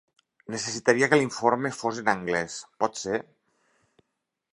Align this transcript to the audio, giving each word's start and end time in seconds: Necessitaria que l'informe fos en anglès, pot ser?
Necessitaria 0.53 1.09
que 1.11 1.19
l'informe 1.19 1.71
fos 1.81 1.99
en 2.03 2.09
anglès, 2.13 2.55
pot 2.85 3.01
ser? 3.03 3.21